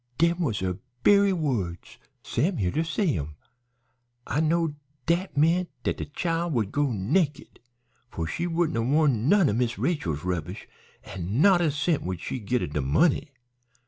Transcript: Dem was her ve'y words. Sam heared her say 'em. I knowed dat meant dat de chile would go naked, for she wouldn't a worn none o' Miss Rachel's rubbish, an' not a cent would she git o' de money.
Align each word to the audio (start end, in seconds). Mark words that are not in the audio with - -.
Dem 0.17 0.39
was 0.39 0.61
her 0.61 0.79
ve'y 1.03 1.31
words. 1.31 1.99
Sam 2.23 2.57
heared 2.57 2.75
her 2.75 2.83
say 2.83 3.15
'em. 3.15 3.35
I 4.25 4.39
knowed 4.39 4.75
dat 5.05 5.37
meant 5.37 5.69
dat 5.83 5.97
de 5.97 6.05
chile 6.05 6.49
would 6.49 6.71
go 6.71 6.91
naked, 6.91 7.59
for 8.09 8.25
she 8.25 8.47
wouldn't 8.47 8.77
a 8.77 8.81
worn 8.81 9.29
none 9.29 9.47
o' 9.47 9.53
Miss 9.53 9.77
Rachel's 9.77 10.23
rubbish, 10.23 10.67
an' 11.03 11.39
not 11.39 11.61
a 11.61 11.69
cent 11.69 12.01
would 12.01 12.19
she 12.19 12.39
git 12.39 12.63
o' 12.63 12.65
de 12.65 12.81
money. 12.81 13.29